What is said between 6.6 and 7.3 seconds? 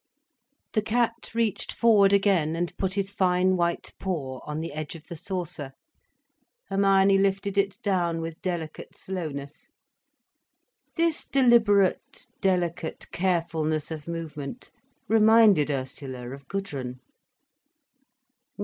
Hermione